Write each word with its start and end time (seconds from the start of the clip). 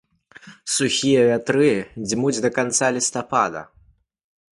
Сухія 0.75 1.21
вятры 1.31 1.67
дзьмулі 2.13 2.39
да 2.47 2.51
канца 2.57 2.87
лістапада. 2.97 3.61